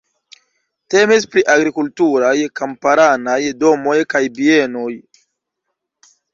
Temis 0.93 1.27
pri 1.33 1.43
agrikulturaj 1.55 2.33
kamparanaj 2.61 3.39
domoj 3.67 4.01
kaj 4.17 4.25
bienoj. 4.41 4.91